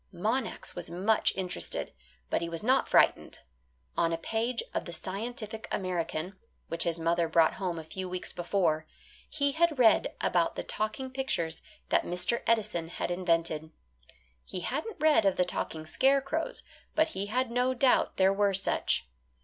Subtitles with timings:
[0.11, 1.93] Monax was much interested,
[2.31, 3.37] but he was not frightened.
[3.95, 6.39] On a page of the "Scientific American,"
[6.69, 8.87] which his mother brought home a few weeks before,
[9.29, 12.41] he had read about the talking pictures that Mr.
[12.47, 13.69] Edison had invented.
[14.43, 16.63] He hadn't read of the talking scarecrows,
[16.95, 19.07] but he had no doubt there were such.